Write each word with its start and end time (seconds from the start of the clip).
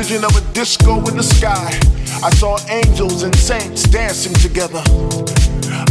Vision 0.00 0.24
of 0.24 0.34
a 0.34 0.40
disco 0.54 0.96
in 1.08 1.16
the 1.18 1.22
sky. 1.22 1.78
I 2.24 2.30
saw 2.30 2.56
angels 2.70 3.22
and 3.22 3.36
saints 3.36 3.82
dancing 3.82 4.32
together. 4.32 4.82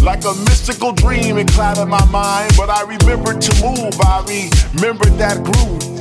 Like 0.02 0.26
a 0.26 0.34
mystical 0.50 0.94
dream, 0.94 1.38
it 1.38 1.48
clouded 1.50 1.88
my 1.88 2.04
mind, 2.06 2.52
but 2.58 2.72
I 2.72 2.82
remembered 2.82 3.40
to 3.40 3.54
move. 3.64 3.94
I 4.02 4.26
remembered 4.74 5.16
that 5.20 5.44
groove. 5.44 5.99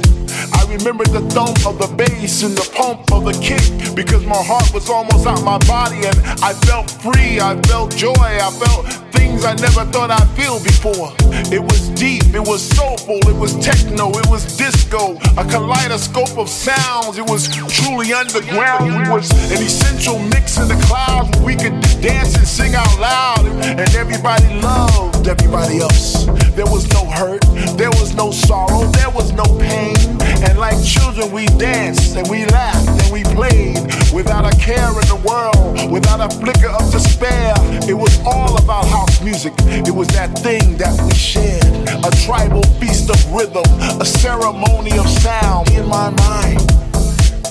I 0.68 0.72
remembered 0.72 1.08
the 1.08 1.22
thump 1.30 1.64
of 1.64 1.78
the 1.78 1.88
bass 1.96 2.42
and 2.42 2.54
the 2.54 2.70
pump 2.76 3.10
of 3.10 3.24
the 3.24 3.32
kick 3.40 3.96
because 3.96 4.26
my 4.26 4.36
heart 4.36 4.68
was 4.74 4.90
almost 4.90 5.26
out 5.26 5.42
my 5.42 5.56
body 5.64 6.04
and 6.04 6.16
I 6.44 6.52
felt 6.68 6.90
free. 6.90 7.40
I 7.40 7.56
felt 7.62 7.96
joy. 7.96 8.12
I 8.12 8.50
felt 8.60 8.84
things 9.16 9.46
I 9.46 9.54
never 9.54 9.88
thought 9.90 10.10
I'd 10.10 10.28
feel 10.36 10.60
before. 10.60 11.16
It 11.48 11.62
was 11.62 11.88
deep, 11.96 12.34
it 12.34 12.44
was 12.44 12.60
soulful, 12.60 13.16
it 13.28 13.36
was 13.36 13.56
techno, 13.64 14.10
it 14.10 14.26
was 14.28 14.44
disco, 14.56 15.16
a 15.40 15.44
kaleidoscope 15.48 16.36
of 16.36 16.48
sounds. 16.48 17.16
It 17.16 17.24
was 17.24 17.48
truly 17.48 18.12
underground. 18.12 18.92
It 18.92 19.08
was 19.10 19.30
an 19.48 19.64
essential 19.64 20.18
mix 20.18 20.58
in 20.58 20.68
the 20.68 20.78
clouds 20.84 21.30
where 21.38 21.46
we 21.46 21.56
could 21.56 21.80
dance 22.04 22.36
and 22.36 22.46
sing 22.46 22.74
out 22.74 22.92
loud, 23.00 23.46
and 23.46 23.88
everybody 23.96 24.48
loved 24.60 25.28
everybody 25.28 25.80
else. 25.80 26.26
There 26.52 26.66
was 26.66 26.88
no 26.92 27.04
hurt, 27.06 27.42
there 27.76 27.90
was 27.96 28.14
no 28.14 28.30
sorrow, 28.30 28.84
there 28.92 29.10
was 29.10 29.32
no 29.32 29.44
pain. 29.58 29.97
And 30.46 30.58
like 30.58 30.78
children, 30.84 31.32
we 31.32 31.46
danced 31.58 32.16
and 32.16 32.28
we 32.28 32.46
laughed 32.46 32.88
and 33.02 33.12
we 33.12 33.22
played 33.34 33.78
without 34.12 34.46
a 34.46 34.56
care 34.56 34.88
in 34.88 35.06
the 35.08 35.20
world, 35.26 35.90
without 35.90 36.20
a 36.20 36.28
flicker 36.36 36.68
of 36.68 36.90
despair. 36.90 37.54
It 37.88 37.94
was 37.94 38.18
all 38.24 38.56
about 38.56 38.86
house 38.86 39.20
music. 39.22 39.52
It 39.66 39.94
was 39.94 40.08
that 40.08 40.38
thing 40.38 40.76
that 40.78 40.94
we 41.02 41.14
shared. 41.14 41.64
A 42.04 42.10
tribal 42.24 42.62
feast 42.80 43.10
of 43.10 43.18
rhythm, 43.32 43.64
a 44.00 44.04
ceremony 44.04 44.98
of 44.98 45.08
sound 45.08 45.70
in 45.70 45.86
my 45.86 46.10
mind. 46.10 46.60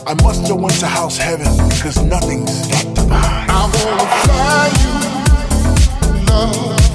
I 0.08 0.14
must 0.24 0.48
have 0.48 0.58
went 0.60 0.80
to 0.80 0.88
house 0.88 1.18
heaven, 1.18 1.48
cause 1.82 2.02
nothing's 2.02 2.70
that 2.70 2.96
divine. 2.96 3.50
I 3.50 3.64
wanna 3.76 4.08
fly 4.24 4.68
you. 4.82 6.26
Love. 6.28 6.87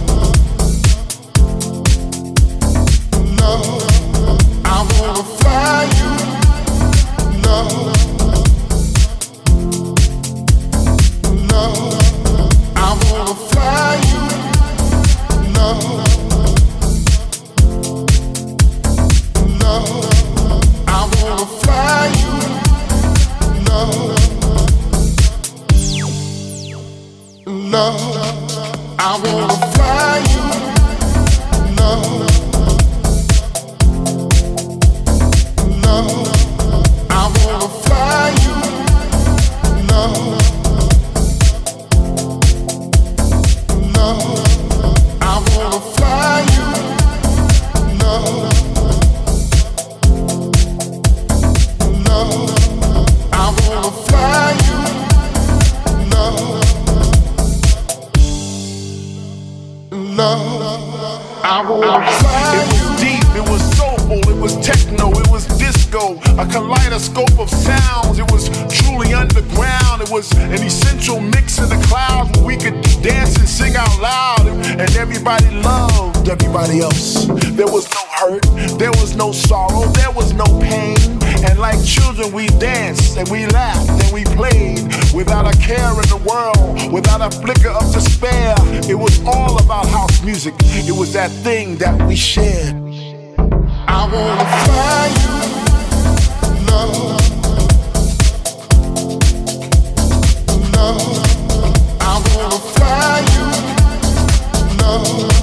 Children, 82.22 82.34
we 82.34 82.46
danced 82.58 83.16
and 83.16 83.28
we 83.28 83.46
laughed 83.48 83.88
and 83.88 84.12
we 84.12 84.24
played 84.36 84.82
without 85.14 85.46
a 85.46 85.58
care 85.58 85.92
in 85.92 86.08
the 86.08 86.20
world, 86.26 86.92
without 86.92 87.20
a 87.20 87.30
flicker 87.38 87.70
of 87.70 87.92
despair. 87.92 88.54
It 88.88 88.94
was 88.94 89.20
all 89.26 89.60
about 89.60 89.86
house 89.86 90.22
music. 90.22 90.54
It 90.60 90.96
was 90.96 91.12
that 91.12 91.30
thing 91.30 91.76
that 91.76 92.00
we 92.06 92.16
shared. 92.16 92.74
I 93.88 94.04
wanna 94.12 94.46
fly 94.64 95.08
you, 95.22 95.34
love. 96.66 97.20
Love. 100.74 101.02
I 102.00 102.14
wanna 102.34 102.60
fly 102.74 103.18
you. 103.34 103.46
Love. 104.78 105.41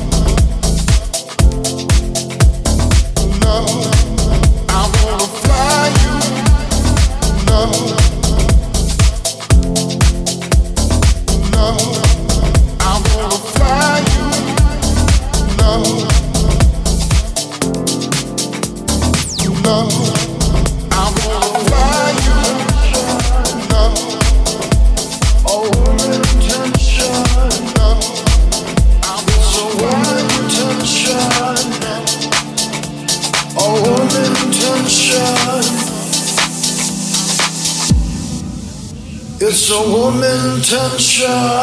Tension. 41.20 41.59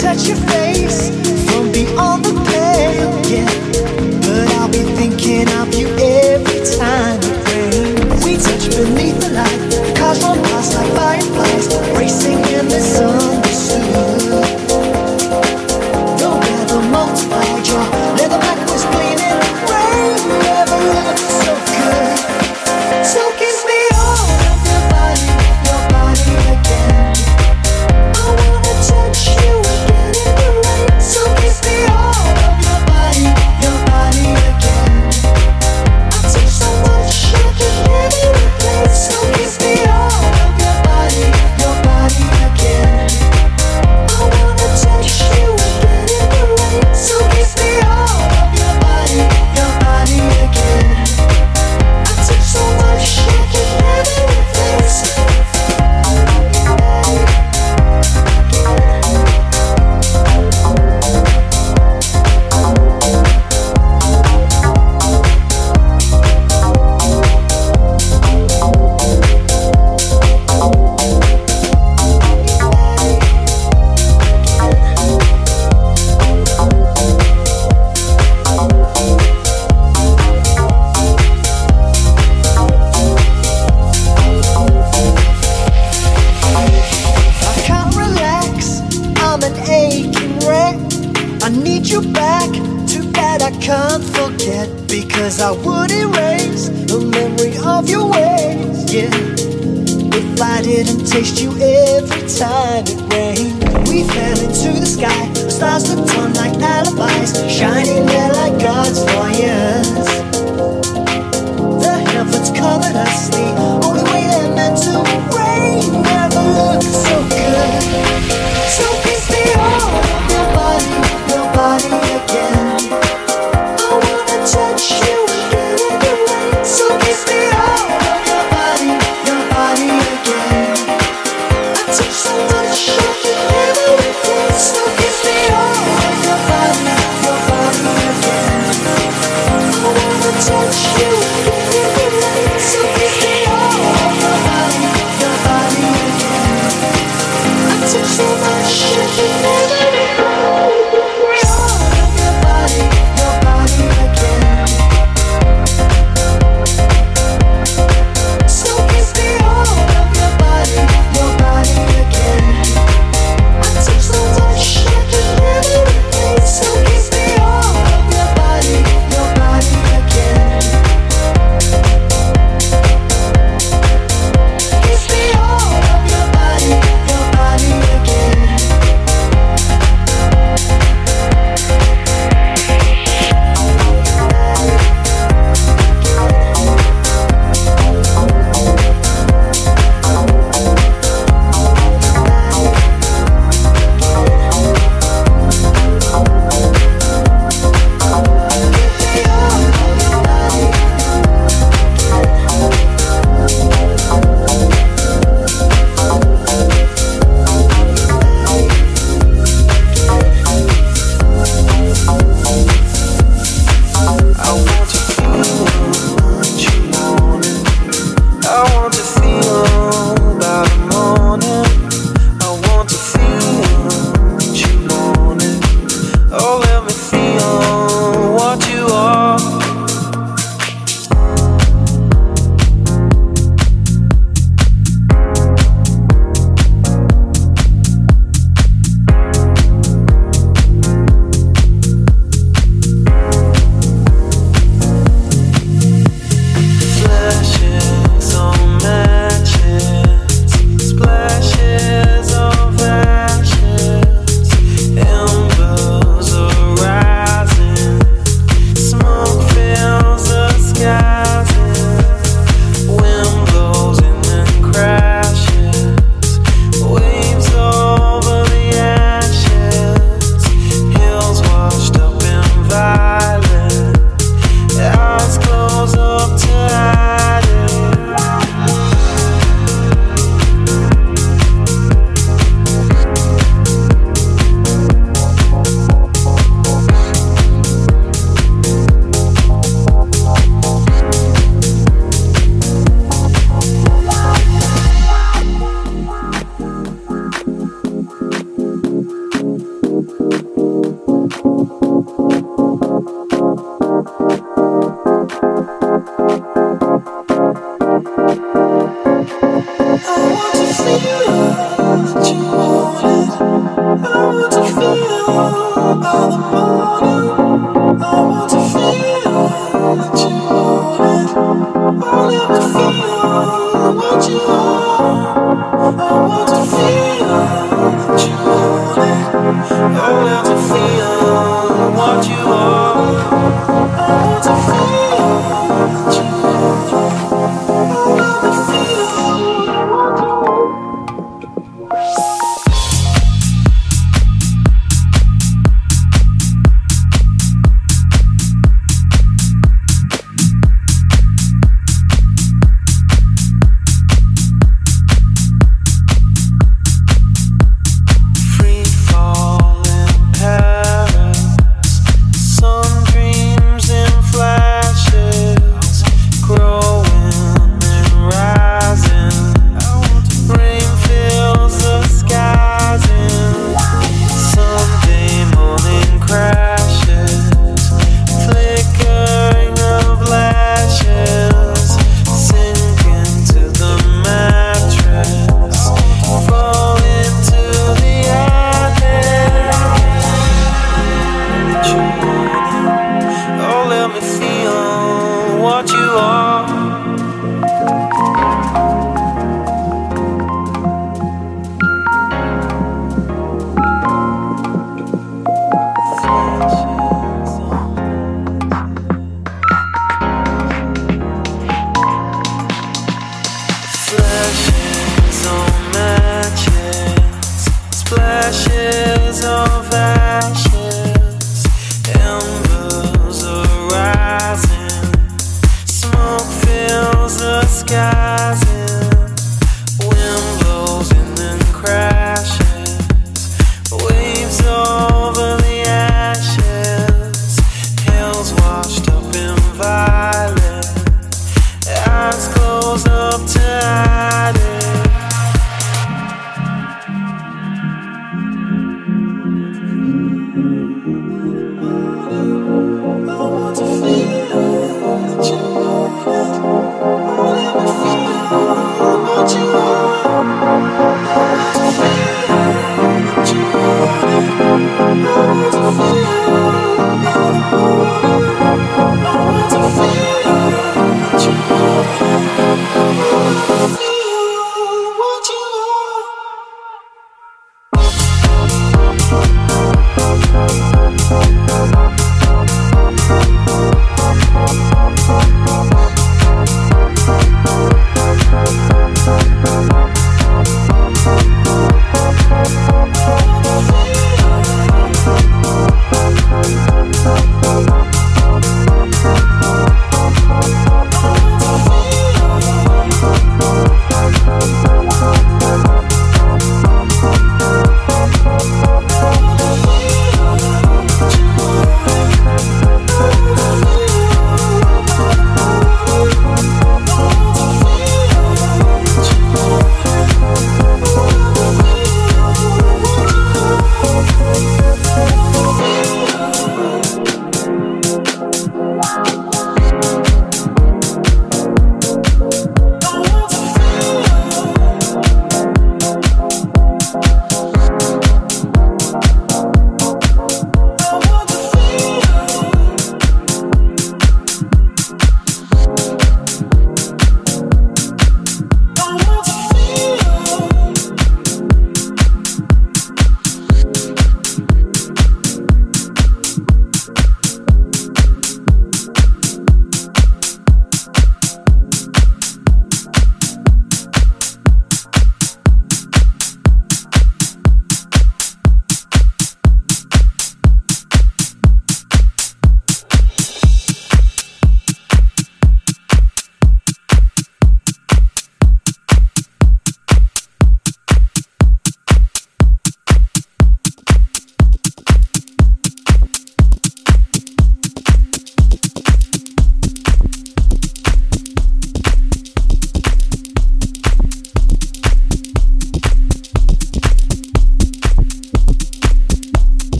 touch 0.00 0.28
your 0.28 0.36
face. 0.36 1.29